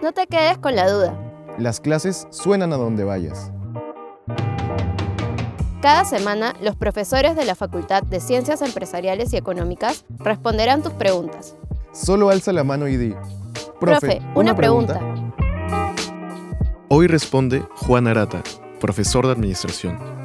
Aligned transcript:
No 0.00 0.12
te 0.12 0.28
quedes 0.28 0.58
con 0.58 0.76
la 0.76 0.88
duda. 0.88 1.18
Las 1.58 1.80
clases 1.80 2.28
suenan 2.30 2.72
a 2.72 2.76
donde 2.76 3.02
vayas. 3.02 3.50
Cada 5.82 6.04
semana, 6.04 6.54
los 6.60 6.76
profesores 6.76 7.34
de 7.34 7.44
la 7.44 7.56
Facultad 7.56 8.04
de 8.04 8.20
Ciencias 8.20 8.62
Empresariales 8.62 9.32
y 9.32 9.36
Económicas 9.36 10.04
responderán 10.18 10.82
tus 10.82 10.92
preguntas. 10.92 11.56
Solo 11.92 12.30
alza 12.30 12.52
la 12.52 12.62
mano 12.62 12.86
y 12.86 12.96
di. 12.96 13.14
Profe, 13.80 14.20
una, 14.34 14.54
pregunta. 14.54 15.00
Hoy 16.88 17.08
responde 17.08 17.64
Juan 17.76 18.06
Arata, 18.06 18.42
profesor 18.80 19.26
de 19.26 19.32
Administración. 19.32 20.17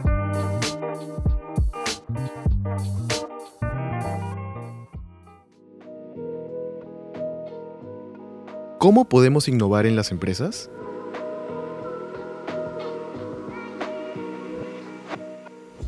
¿Cómo 8.84 9.08
podemos 9.08 9.48
innovar 9.48 9.86
en 9.86 9.96
las 9.96 10.12
empresas? 10.12 10.70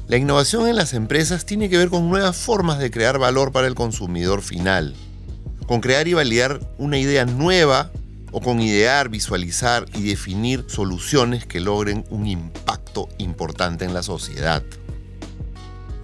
La 0.08 0.16
innovación 0.16 0.70
en 0.70 0.78
las 0.78 0.94
empresas 0.94 1.46
tiene 1.46 1.68
que 1.68 1.78
ver 1.78 1.90
con 1.90 2.08
nuevas 2.08 2.38
formas 2.38 2.80
de 2.80 2.92
crear 2.92 3.20
valor 3.20 3.52
para 3.52 3.68
el 3.68 3.76
consumidor 3.76 4.42
final, 4.42 4.96
con 5.68 5.82
crear 5.82 6.08
y 6.08 6.14
validar 6.14 6.62
una 6.78 6.98
idea 6.98 7.26
nueva 7.26 7.92
o 8.32 8.40
con 8.40 8.62
idear, 8.62 9.10
visualizar 9.10 9.88
y 9.94 10.04
definir 10.04 10.64
soluciones 10.68 11.46
que 11.46 11.60
logren 11.60 12.06
un 12.12 12.26
impacto 12.28 13.10
importante 13.18 13.84
en 13.84 13.94
la 13.94 14.04
sociedad. 14.04 14.64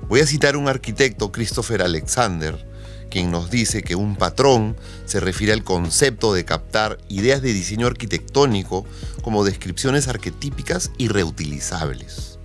Voy 0.10 0.20
a 0.20 0.28
citar 0.28 0.58
un 0.58 0.68
arquitecto, 0.68 1.32
Christopher 1.32 1.84
Alexander, 1.84 2.70
quien 3.12 3.30
nos 3.30 3.52
dice 3.52 3.84
que 3.84 3.96
un 3.96 4.16
patrón 4.16 4.76
se 5.06 5.20
refiere 5.20 5.54
al 5.54 5.64
concepto 5.64 6.34
de 6.34 6.46
captar 6.46 6.98
ideas 7.10 7.44
de 7.44 7.54
diseño 7.54 7.86
arquitectónico 7.86 8.86
como 9.22 9.44
descripciones 9.44 10.08
arquetípicas 10.08 10.92
y 10.98 11.10
reutilizables. 11.10 12.40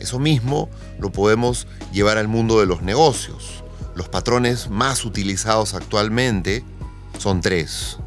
Eso 0.00 0.18
mismo 0.18 0.70
lo 0.98 1.12
podemos 1.12 1.66
llevar 1.92 2.16
al 2.16 2.28
mundo 2.28 2.60
de 2.60 2.66
los 2.66 2.82
negocios. 2.82 3.64
Los 3.94 4.08
patrones 4.08 4.70
más 4.70 5.04
utilizados 5.04 5.74
actualmente 5.74 6.64
son 7.18 7.40
tres. 7.40 7.98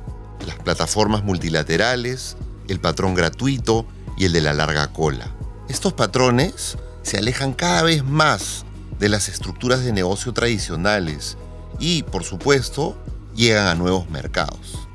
Las 0.46 0.56
plataformas 0.58 1.24
multilaterales, 1.24 2.38
el 2.68 2.80
patrón 2.80 3.14
gratuito 3.14 3.86
y 4.18 4.26
el 4.26 4.34
de 4.34 4.42
la 4.42 4.54
larga 4.54 4.94
cola. 4.94 5.32
Estos 5.70 5.94
patrones 5.94 6.78
se 7.04 7.18
alejan 7.18 7.54
cada 7.54 7.84
vez 7.84 8.06
más 8.06 8.66
de 9.00 9.10
las 9.10 9.28
estructuras 9.28 9.84
de 9.84 9.92
negocio 9.92 10.34
tradicionales 10.34 11.38
y, 11.80 12.04
por 12.04 12.24
supuesto, 12.24 12.96
llegan 13.36 13.68
a 13.68 13.76
nuevos 13.76 14.10
mercados. 14.10 14.88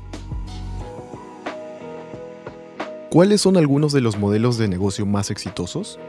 ¿Cuáles 3.09 3.41
son 3.41 3.57
algunos 3.57 3.93
de 3.93 4.01
los 4.01 4.17
modelos 4.17 4.57
de 4.57 4.67
negocio 4.67 5.05
más 5.05 5.29
exitosos? 5.29 5.99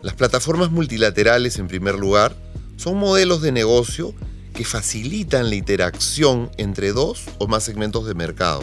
Las 0.00 0.14
plataformas 0.14 0.70
multilaterales, 0.70 1.58
en 1.58 1.66
primer 1.66 1.96
lugar, 1.96 2.34
son 2.76 2.96
modelos 2.96 3.42
de 3.42 3.52
negocio 3.52 4.14
que 4.54 4.64
facilitan 4.64 5.50
la 5.50 5.56
interacción 5.56 6.50
entre 6.56 6.92
dos 6.92 7.24
o 7.38 7.48
más 7.48 7.64
segmentos 7.64 8.06
de 8.06 8.14
mercado, 8.14 8.62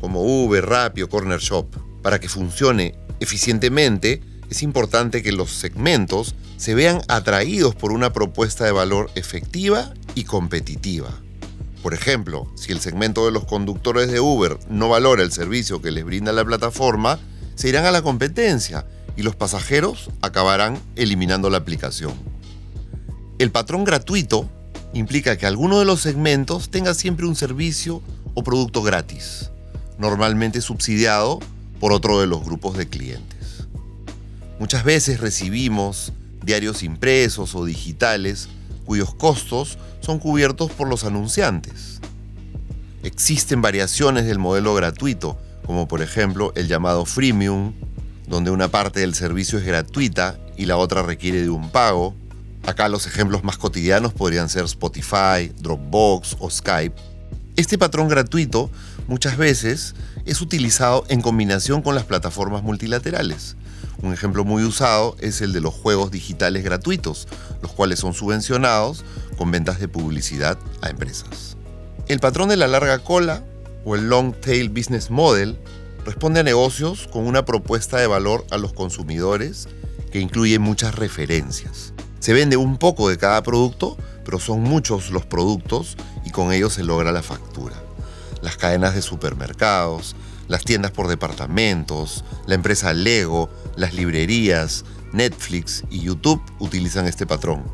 como 0.00 0.22
Uber, 0.22 0.64
Rappi 0.64 1.02
o 1.02 1.08
Corner 1.08 1.38
Shop. 1.38 1.66
Para 2.02 2.18
que 2.18 2.28
funcione 2.28 2.94
eficientemente, 3.20 4.22
es 4.50 4.62
importante 4.62 5.22
que 5.22 5.32
los 5.32 5.50
segmentos 5.50 6.34
se 6.62 6.76
vean 6.76 7.02
atraídos 7.08 7.74
por 7.74 7.90
una 7.90 8.12
propuesta 8.12 8.64
de 8.64 8.70
valor 8.70 9.10
efectiva 9.16 9.92
y 10.14 10.22
competitiva. 10.22 11.10
Por 11.82 11.92
ejemplo, 11.92 12.46
si 12.54 12.70
el 12.70 12.78
segmento 12.78 13.24
de 13.24 13.32
los 13.32 13.46
conductores 13.46 14.12
de 14.12 14.20
Uber 14.20 14.60
no 14.70 14.88
valora 14.88 15.24
el 15.24 15.32
servicio 15.32 15.82
que 15.82 15.90
les 15.90 16.04
brinda 16.04 16.30
la 16.30 16.44
plataforma, 16.44 17.18
se 17.56 17.68
irán 17.68 17.84
a 17.84 17.90
la 17.90 18.02
competencia 18.02 18.86
y 19.16 19.24
los 19.24 19.34
pasajeros 19.34 20.10
acabarán 20.20 20.78
eliminando 20.94 21.50
la 21.50 21.58
aplicación. 21.58 22.12
El 23.40 23.50
patrón 23.50 23.82
gratuito 23.82 24.48
implica 24.92 25.36
que 25.36 25.46
alguno 25.46 25.80
de 25.80 25.84
los 25.84 26.00
segmentos 26.00 26.70
tenga 26.70 26.94
siempre 26.94 27.26
un 27.26 27.34
servicio 27.34 28.02
o 28.34 28.44
producto 28.44 28.84
gratis, 28.84 29.50
normalmente 29.98 30.60
subsidiado 30.60 31.40
por 31.80 31.92
otro 31.92 32.20
de 32.20 32.28
los 32.28 32.44
grupos 32.44 32.78
de 32.78 32.88
clientes. 32.88 33.66
Muchas 34.60 34.84
veces 34.84 35.18
recibimos 35.18 36.12
diarios 36.44 36.82
impresos 36.82 37.54
o 37.54 37.64
digitales 37.64 38.48
cuyos 38.84 39.14
costos 39.14 39.78
son 40.00 40.18
cubiertos 40.18 40.70
por 40.70 40.88
los 40.88 41.04
anunciantes. 41.04 42.00
Existen 43.02 43.62
variaciones 43.62 44.26
del 44.26 44.38
modelo 44.38 44.74
gratuito, 44.74 45.38
como 45.66 45.88
por 45.88 46.02
ejemplo 46.02 46.52
el 46.56 46.68
llamado 46.68 47.04
freemium, 47.04 47.72
donde 48.26 48.50
una 48.50 48.68
parte 48.68 49.00
del 49.00 49.14
servicio 49.14 49.58
es 49.58 49.64
gratuita 49.64 50.38
y 50.56 50.66
la 50.66 50.76
otra 50.76 51.02
requiere 51.02 51.42
de 51.42 51.50
un 51.50 51.70
pago. 51.70 52.14
Acá 52.66 52.88
los 52.88 53.06
ejemplos 53.06 53.42
más 53.42 53.58
cotidianos 53.58 54.12
podrían 54.12 54.48
ser 54.48 54.64
Spotify, 54.64 55.52
Dropbox 55.58 56.36
o 56.38 56.48
Skype. 56.48 56.94
Este 57.56 57.76
patrón 57.76 58.08
gratuito 58.08 58.70
muchas 59.08 59.36
veces 59.36 59.94
es 60.24 60.40
utilizado 60.40 61.04
en 61.08 61.20
combinación 61.20 61.82
con 61.82 61.94
las 61.94 62.04
plataformas 62.04 62.62
multilaterales. 62.62 63.56
Un 64.02 64.12
ejemplo 64.12 64.44
muy 64.44 64.64
usado 64.64 65.16
es 65.20 65.40
el 65.40 65.52
de 65.52 65.60
los 65.60 65.74
juegos 65.74 66.10
digitales 66.10 66.64
gratuitos, 66.64 67.28
los 67.62 67.72
cuales 67.72 68.00
son 68.00 68.14
subvencionados 68.14 69.04
con 69.36 69.50
ventas 69.50 69.78
de 69.80 69.88
publicidad 69.88 70.58
a 70.80 70.90
empresas. 70.90 71.56
El 72.08 72.20
patrón 72.20 72.48
de 72.48 72.56
la 72.56 72.66
larga 72.66 72.98
cola 72.98 73.44
o 73.84 73.94
el 73.94 74.08
long 74.08 74.34
tail 74.34 74.68
business 74.68 75.10
model 75.10 75.58
responde 76.04 76.40
a 76.40 76.44
negocios 76.44 77.08
con 77.12 77.26
una 77.26 77.44
propuesta 77.44 77.98
de 77.98 78.06
valor 78.06 78.44
a 78.50 78.58
los 78.58 78.72
consumidores 78.72 79.68
que 80.10 80.20
incluye 80.20 80.58
muchas 80.58 80.94
referencias. 80.94 81.92
Se 82.18 82.32
vende 82.32 82.56
un 82.56 82.78
poco 82.78 83.08
de 83.08 83.18
cada 83.18 83.42
producto, 83.42 83.96
pero 84.24 84.38
son 84.38 84.62
muchos 84.62 85.10
los 85.10 85.26
productos 85.26 85.96
y 86.24 86.30
con 86.30 86.52
ellos 86.52 86.74
se 86.74 86.84
logra 86.84 87.12
la 87.12 87.22
factura. 87.22 87.74
Las 88.42 88.56
cadenas 88.56 88.94
de 88.94 89.02
supermercados, 89.02 90.14
las 90.52 90.66
tiendas 90.66 90.90
por 90.90 91.08
departamentos, 91.08 92.24
la 92.44 92.54
empresa 92.54 92.92
Lego, 92.92 93.48
las 93.74 93.94
librerías, 93.94 94.84
Netflix 95.14 95.82
y 95.88 96.00
YouTube 96.00 96.42
utilizan 96.58 97.06
este 97.06 97.26
patrón. 97.26 97.64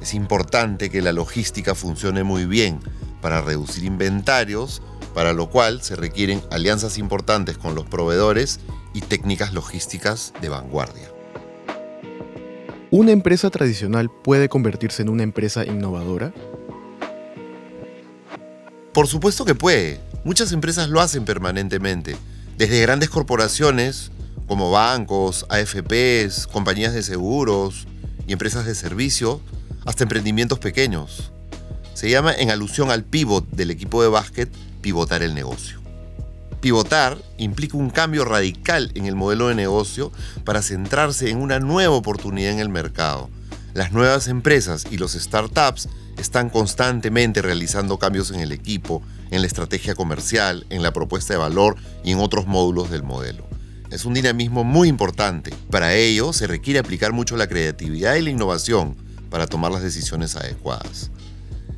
Es 0.00 0.14
importante 0.14 0.88
que 0.88 1.02
la 1.02 1.12
logística 1.12 1.74
funcione 1.74 2.22
muy 2.22 2.46
bien 2.46 2.78
para 3.20 3.40
reducir 3.40 3.82
inventarios, 3.82 4.82
para 5.14 5.32
lo 5.32 5.50
cual 5.50 5.82
se 5.82 5.96
requieren 5.96 6.40
alianzas 6.52 6.96
importantes 6.96 7.58
con 7.58 7.74
los 7.74 7.86
proveedores 7.86 8.60
y 8.94 9.00
técnicas 9.00 9.52
logísticas 9.52 10.32
de 10.40 10.48
vanguardia. 10.48 11.10
¿Una 12.92 13.10
empresa 13.10 13.50
tradicional 13.50 14.12
puede 14.12 14.48
convertirse 14.48 15.02
en 15.02 15.08
una 15.08 15.24
empresa 15.24 15.64
innovadora? 15.64 16.32
Por 18.92 19.08
supuesto 19.08 19.44
que 19.44 19.56
puede. 19.56 20.11
Muchas 20.24 20.52
empresas 20.52 20.88
lo 20.88 21.00
hacen 21.00 21.24
permanentemente. 21.24 22.16
Desde 22.56 22.80
grandes 22.80 23.10
corporaciones 23.10 24.12
como 24.46 24.70
bancos, 24.70 25.46
AFPs, 25.48 26.46
compañías 26.46 26.94
de 26.94 27.02
seguros 27.02 27.86
y 28.26 28.32
empresas 28.32 28.66
de 28.66 28.74
servicio, 28.74 29.40
hasta 29.84 30.04
emprendimientos 30.04 30.58
pequeños. 30.58 31.32
Se 31.94 32.08
llama 32.08 32.32
en 32.32 32.50
alusión 32.50 32.90
al 32.90 33.04
pivot 33.04 33.48
del 33.50 33.70
equipo 33.70 34.02
de 34.02 34.08
básquet 34.08 34.50
pivotar 34.80 35.22
el 35.22 35.34
negocio. 35.34 35.80
Pivotar 36.60 37.18
implica 37.38 37.76
un 37.76 37.90
cambio 37.90 38.24
radical 38.24 38.92
en 38.94 39.06
el 39.06 39.16
modelo 39.16 39.48
de 39.48 39.56
negocio 39.56 40.12
para 40.44 40.62
centrarse 40.62 41.30
en 41.30 41.38
una 41.38 41.58
nueva 41.58 41.94
oportunidad 41.94 42.52
en 42.52 42.60
el 42.60 42.68
mercado. 42.68 43.28
Las 43.74 43.92
nuevas 43.92 44.28
empresas 44.28 44.86
y 44.90 44.98
los 44.98 45.12
startups 45.12 45.88
están 46.18 46.50
constantemente 46.50 47.40
realizando 47.40 47.98
cambios 47.98 48.30
en 48.30 48.40
el 48.40 48.52
equipo, 48.52 49.02
en 49.30 49.40
la 49.40 49.46
estrategia 49.46 49.94
comercial, 49.94 50.66
en 50.68 50.82
la 50.82 50.92
propuesta 50.92 51.32
de 51.32 51.38
valor 51.38 51.76
y 52.04 52.12
en 52.12 52.18
otros 52.18 52.46
módulos 52.46 52.90
del 52.90 53.02
modelo. 53.02 53.46
Es 53.90 54.04
un 54.04 54.14
dinamismo 54.14 54.62
muy 54.62 54.88
importante. 54.88 55.54
Para 55.70 55.94
ello 55.94 56.32
se 56.32 56.46
requiere 56.46 56.78
aplicar 56.78 57.12
mucho 57.12 57.36
la 57.36 57.46
creatividad 57.46 58.16
y 58.16 58.22
la 58.22 58.30
innovación 58.30 58.96
para 59.30 59.46
tomar 59.46 59.72
las 59.72 59.82
decisiones 59.82 60.36
adecuadas. 60.36 61.10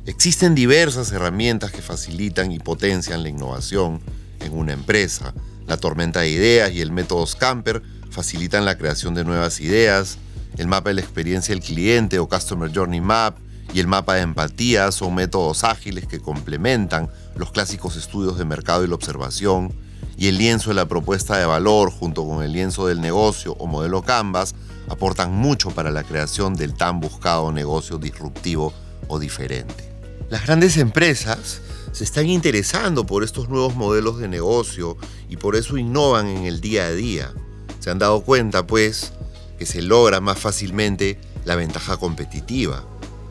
Existen 0.05 0.53
diversas 0.53 1.11
herramientas 1.13 1.71
que 1.71 1.81
facilitan 1.81 2.51
y 2.51 2.59
potencian 2.59 3.23
la 3.23 3.29
innovación 3.29 4.01
en 4.41 4.53
una 4.53 4.73
empresa. 4.73 5.33
La 5.65 5.77
tormenta 5.77 6.21
de 6.21 6.29
ideas 6.29 6.71
y 6.71 6.81
el 6.81 6.91
método 6.91 7.25
Scamper 7.25 7.81
facilitan 8.11 8.65
la 8.65 8.77
creación 8.77 9.15
de 9.15 9.23
nuevas 9.23 9.59
ideas. 9.61 10.17
El 10.57 10.67
mapa 10.67 10.89
de 10.89 10.95
la 10.95 11.01
experiencia 11.01 11.53
del 11.53 11.63
cliente 11.63 12.19
o 12.19 12.29
Customer 12.29 12.71
Journey 12.73 13.01
Map 13.01 13.37
y 13.73 13.79
el 13.79 13.87
mapa 13.87 14.15
de 14.15 14.21
empatía 14.21 14.91
son 14.91 15.15
métodos 15.15 15.63
ágiles 15.63 16.07
que 16.07 16.21
complementan 16.21 17.09
los 17.35 17.51
clásicos 17.51 17.97
estudios 17.97 18.37
de 18.37 18.45
mercado 18.45 18.83
y 18.83 18.87
la 18.87 18.95
observación 18.95 19.73
y 20.17 20.27
el 20.27 20.37
lienzo 20.37 20.69
de 20.69 20.75
la 20.75 20.87
propuesta 20.87 21.37
de 21.37 21.45
valor 21.45 21.91
junto 21.91 22.25
con 22.25 22.43
el 22.43 22.53
lienzo 22.53 22.87
del 22.87 23.01
negocio 23.01 23.53
o 23.53 23.67
modelo 23.67 24.01
Canvas 24.01 24.55
aportan 24.87 25.33
mucho 25.33 25.71
para 25.71 25.91
la 25.91 26.03
creación 26.03 26.55
del 26.55 26.73
tan 26.73 26.99
buscado 26.99 27.51
negocio 27.51 27.97
disruptivo 27.97 28.73
o 29.07 29.19
diferente. 29.19 29.91
Las 30.29 30.45
grandes 30.45 30.77
empresas 30.77 31.61
se 31.91 32.03
están 32.03 32.27
interesando 32.27 33.05
por 33.05 33.23
estos 33.23 33.49
nuevos 33.49 33.75
modelos 33.75 34.19
de 34.19 34.27
negocio 34.27 34.97
y 35.29 35.37
por 35.37 35.55
eso 35.55 35.77
innovan 35.77 36.27
en 36.27 36.45
el 36.45 36.61
día 36.61 36.85
a 36.85 36.91
día. 36.91 37.33
Se 37.79 37.89
han 37.89 37.99
dado 37.99 38.21
cuenta, 38.21 38.65
pues, 38.65 39.13
que 39.57 39.65
se 39.65 39.81
logra 39.81 40.21
más 40.21 40.39
fácilmente 40.39 41.19
la 41.45 41.55
ventaja 41.55 41.97
competitiva. 41.97 42.83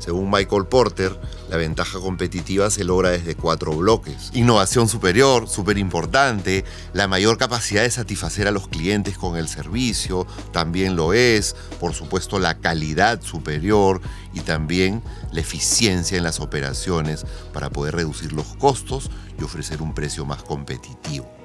Según 0.05 0.31
Michael 0.31 0.67
Porter, 0.67 1.19
la 1.49 1.57
ventaja 1.57 1.99
competitiva 1.99 2.71
se 2.71 2.85
logra 2.85 3.09
desde 3.09 3.37
cuatro 3.37 3.73
bloques. 3.73 4.31
Innovación 4.35 4.87
superior, 4.87 5.49
súper 5.49 5.79
importante, 5.79 6.65
la 6.93 7.09
mayor 7.09 7.39
capacidad 7.39 7.83
de 7.83 7.91
satisfacer 7.91 8.47
a 8.47 8.51
los 8.51 8.69
clientes 8.69 9.17
con 9.17 9.37
el 9.37 9.49
servicio, 9.49 10.27
también 10.53 10.95
lo 10.95 11.15
es, 11.15 11.57
por 11.81 11.95
supuesto 11.95 12.39
la 12.39 12.59
calidad 12.59 13.23
superior 13.23 14.03
y 14.35 14.41
también 14.41 15.03
la 15.33 15.41
eficiencia 15.41 16.19
en 16.19 16.25
las 16.25 16.39
operaciones 16.39 17.25
para 17.55 17.71
poder 17.71 17.95
reducir 17.95 18.35
los 18.35 18.57
costos 18.57 19.11
y 19.41 19.45
ofrecer 19.45 19.81
un 19.81 19.95
precio 19.95 20.27
más 20.27 20.43
competitivo. 20.43 21.44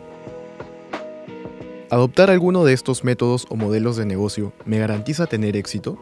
¿Adoptar 1.91 2.29
alguno 2.29 2.65
de 2.65 2.73
estos 2.73 3.03
métodos 3.03 3.47
o 3.49 3.55
modelos 3.55 3.97
de 3.97 4.05
negocio 4.05 4.53
me 4.63 4.77
garantiza 4.77 5.25
tener 5.25 5.57
éxito? 5.57 5.97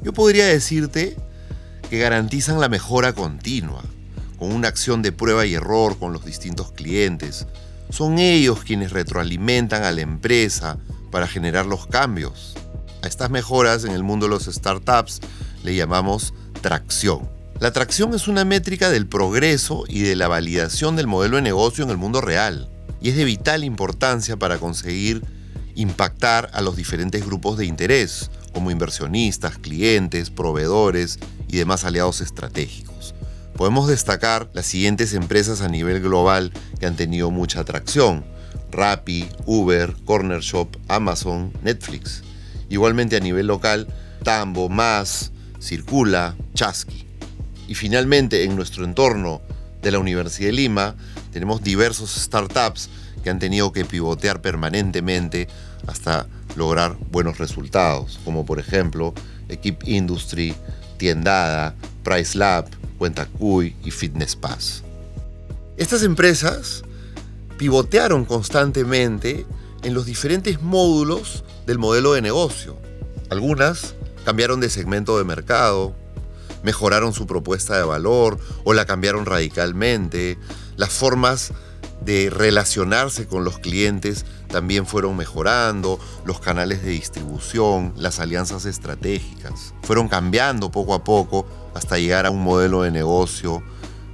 Yo 0.00 0.14
podría 0.14 0.46
decirte 0.46 1.16
que 1.90 1.98
garantizan 1.98 2.60
la 2.60 2.70
mejora 2.70 3.12
continua, 3.12 3.82
con 4.38 4.52
una 4.52 4.68
acción 4.68 5.02
de 5.02 5.12
prueba 5.12 5.44
y 5.44 5.52
error 5.52 5.98
con 5.98 6.14
los 6.14 6.24
distintos 6.24 6.72
clientes. 6.72 7.46
Son 7.90 8.18
ellos 8.18 8.64
quienes 8.64 8.92
retroalimentan 8.92 9.82
a 9.82 9.92
la 9.92 10.00
empresa 10.00 10.78
para 11.10 11.26
generar 11.26 11.66
los 11.66 11.86
cambios. 11.86 12.54
A 13.02 13.06
estas 13.06 13.28
mejoras 13.28 13.84
en 13.84 13.92
el 13.92 14.02
mundo 14.02 14.26
de 14.26 14.30
los 14.30 14.46
startups 14.46 15.20
le 15.62 15.74
llamamos 15.74 16.32
tracción. 16.62 17.28
La 17.60 17.70
tracción 17.70 18.14
es 18.14 18.28
una 18.28 18.46
métrica 18.46 18.88
del 18.88 19.06
progreso 19.06 19.84
y 19.86 20.00
de 20.00 20.16
la 20.16 20.26
validación 20.26 20.96
del 20.96 21.06
modelo 21.06 21.36
de 21.36 21.42
negocio 21.42 21.84
en 21.84 21.90
el 21.90 21.98
mundo 21.98 22.22
real 22.22 22.70
y 23.00 23.10
es 23.10 23.16
de 23.16 23.24
vital 23.24 23.64
importancia 23.64 24.36
para 24.36 24.58
conseguir 24.58 25.22
impactar 25.74 26.50
a 26.52 26.60
los 26.60 26.76
diferentes 26.76 27.24
grupos 27.24 27.56
de 27.56 27.66
interés, 27.66 28.30
como 28.52 28.70
inversionistas, 28.70 29.58
clientes, 29.58 30.30
proveedores 30.30 31.18
y 31.46 31.56
demás 31.56 31.84
aliados 31.84 32.20
estratégicos. 32.20 33.14
Podemos 33.54 33.88
destacar 33.88 34.48
las 34.52 34.66
siguientes 34.66 35.14
empresas 35.14 35.60
a 35.60 35.68
nivel 35.68 36.00
global 36.00 36.52
que 36.78 36.86
han 36.86 36.96
tenido 36.96 37.30
mucha 37.30 37.60
atracción. 37.60 38.24
Rappi, 38.70 39.28
Uber, 39.46 39.94
Corner 40.04 40.40
Shop, 40.40 40.76
Amazon, 40.88 41.52
Netflix. 41.62 42.22
Igualmente 42.68 43.16
a 43.16 43.20
nivel 43.20 43.46
local, 43.46 43.88
Tambo, 44.22 44.68
Más, 44.68 45.32
Circula, 45.60 46.36
Chasqui. 46.54 47.06
Y 47.66 47.74
finalmente 47.74 48.44
en 48.44 48.56
nuestro 48.56 48.84
entorno 48.84 49.42
de 49.88 49.92
la 49.92 49.98
Universidad 49.98 50.48
de 50.48 50.52
Lima 50.52 50.94
tenemos 51.32 51.62
diversos 51.62 52.10
startups 52.14 52.90
que 53.22 53.30
han 53.30 53.38
tenido 53.38 53.72
que 53.72 53.86
pivotear 53.86 54.42
permanentemente 54.42 55.48
hasta 55.86 56.26
lograr 56.56 56.96
buenos 57.10 57.38
resultados, 57.38 58.20
como 58.22 58.44
por 58.44 58.58
ejemplo 58.60 59.14
Equip 59.48 59.88
Industry, 59.88 60.54
Tiendada, 60.98 61.74
Price 62.04 62.36
Lab, 62.36 62.66
Cuentacuy 62.98 63.74
y 63.82 63.90
Fitness 63.90 64.36
Pass. 64.36 64.82
Estas 65.78 66.02
empresas 66.02 66.82
pivotearon 67.56 68.26
constantemente 68.26 69.46
en 69.82 69.94
los 69.94 70.04
diferentes 70.04 70.60
módulos 70.60 71.44
del 71.66 71.78
modelo 71.78 72.12
de 72.12 72.20
negocio. 72.20 72.76
Algunas 73.30 73.94
cambiaron 74.26 74.60
de 74.60 74.68
segmento 74.68 75.16
de 75.16 75.24
mercado, 75.24 75.96
mejoraron 76.62 77.12
su 77.12 77.26
propuesta 77.26 77.76
de 77.76 77.84
valor 77.84 78.38
o 78.64 78.74
la 78.74 78.86
cambiaron 78.86 79.26
radicalmente. 79.26 80.38
Las 80.76 80.90
formas 80.90 81.52
de 82.00 82.30
relacionarse 82.30 83.26
con 83.26 83.44
los 83.44 83.58
clientes 83.58 84.24
también 84.48 84.86
fueron 84.86 85.16
mejorando, 85.16 85.98
los 86.24 86.40
canales 86.40 86.82
de 86.82 86.90
distribución, 86.90 87.92
las 87.96 88.18
alianzas 88.18 88.64
estratégicas, 88.64 89.74
fueron 89.82 90.08
cambiando 90.08 90.70
poco 90.70 90.94
a 90.94 91.04
poco 91.04 91.46
hasta 91.74 91.98
llegar 91.98 92.26
a 92.26 92.30
un 92.30 92.42
modelo 92.42 92.82
de 92.82 92.90
negocio 92.90 93.62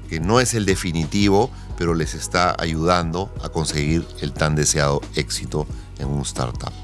que 0.09 0.21
no 0.21 0.41
es 0.41 0.55
el 0.55 0.67
definitivo, 0.67 1.51
pero 1.77 1.95
les 1.95 2.15
está 2.15 2.55
ayudando 2.59 3.33
a 3.43 3.49
conseguir 3.49 4.07
el 4.21 4.33
tan 4.33 4.55
deseado 4.55 5.01
éxito 5.15 5.67
en 5.99 6.09
un 6.09 6.23
startup. 6.23 6.84